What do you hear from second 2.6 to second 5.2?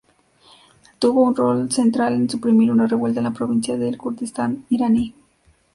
una revuelta en la provincial del Kurdistán iraní.